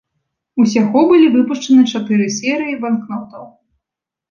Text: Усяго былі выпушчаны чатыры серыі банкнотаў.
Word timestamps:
Усяго 0.63 1.03
былі 1.11 1.27
выпушчаны 1.35 1.85
чатыры 1.93 2.25
серыі 2.39 2.81
банкнотаў. 2.89 3.49